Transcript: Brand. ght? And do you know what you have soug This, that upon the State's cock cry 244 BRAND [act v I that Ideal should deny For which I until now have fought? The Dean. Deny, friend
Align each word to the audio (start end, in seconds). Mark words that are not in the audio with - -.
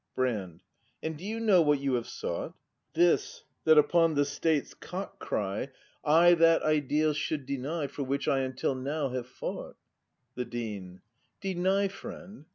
Brand. 0.15 0.61
ght? 0.61 0.63
And 1.03 1.15
do 1.15 1.23
you 1.23 1.39
know 1.39 1.61
what 1.61 1.79
you 1.79 1.93
have 1.93 2.05
soug 2.07 2.55
This, 2.95 3.43
that 3.65 3.77
upon 3.77 4.15
the 4.15 4.25
State's 4.25 4.73
cock 4.73 5.19
cry 5.19 5.67
244 6.03 6.03
BRAND 6.03 6.25
[act 6.25 6.39
v 6.41 6.45
I 6.47 6.47
that 6.53 6.63
Ideal 6.63 7.13
should 7.13 7.45
deny 7.45 7.85
For 7.85 8.01
which 8.01 8.27
I 8.27 8.39
until 8.39 8.73
now 8.73 9.09
have 9.09 9.27
fought? 9.27 9.75
The 10.33 10.45
Dean. 10.45 11.01
Deny, 11.39 11.87
friend 11.87 12.45